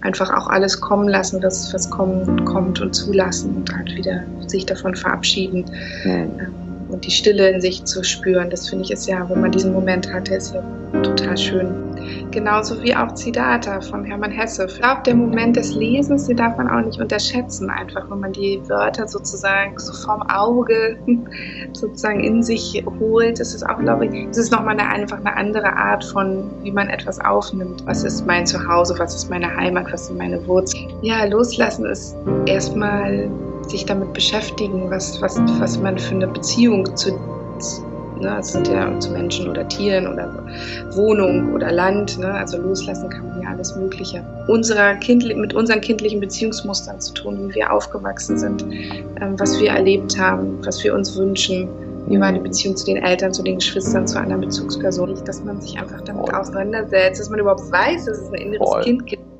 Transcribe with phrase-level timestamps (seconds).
[0.00, 4.66] einfach auch alles kommen lassen, dass was kommt, kommt und zulassen und halt wieder sich
[4.66, 5.64] davon verabschieden.
[6.04, 6.71] Mhm.
[6.92, 9.72] Und die Stille in sich zu spüren, das finde ich ist ja, wenn man diesen
[9.72, 10.62] Moment hatte, ist ja
[11.02, 11.92] total schön.
[12.30, 14.66] Genauso wie auch Zidata von Hermann Hesse.
[14.66, 18.32] Ich glaube, der Moment des Lesens, den darf man auch nicht unterschätzen, einfach wenn man
[18.32, 20.98] die Wörter sozusagen so vom Auge
[21.72, 23.40] sozusagen in sich holt.
[23.40, 26.88] Das ist auch, glaube ich, ist nochmal eine, einfach eine andere Art von, wie man
[26.90, 27.86] etwas aufnimmt.
[27.86, 30.92] Was ist mein Zuhause, was ist meine Heimat, was sind meine Wurzeln?
[31.00, 32.16] Ja, loslassen ist
[32.46, 33.30] erstmal
[33.68, 37.12] sich damit beschäftigen, was, was, was man für eine Beziehung zu,
[38.22, 38.38] Ne?
[38.40, 40.32] Sind ja zu Menschen oder Tieren oder
[40.92, 42.18] Wohnung oder Land.
[42.18, 42.32] Ne?
[42.32, 44.24] Also loslassen kann man ja alles Mögliche.
[44.46, 48.62] Unserer kind, mit unseren kindlichen Beziehungsmustern zu tun, wie wir aufgewachsen sind,
[49.20, 51.68] ähm, was wir erlebt haben, was wir uns wünschen.
[52.06, 55.14] Wie war die Beziehung zu den Eltern, zu den Geschwistern, zu einer Bezugsperson?
[55.24, 58.82] Dass man sich einfach damit auseinandersetzt, dass man überhaupt weiß, dass es ein inneres Voll.
[58.82, 59.31] Kind gibt